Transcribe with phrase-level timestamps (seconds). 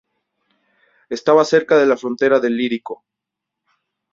[1.09, 3.03] Estaba cerca de la frontera del Ilírico.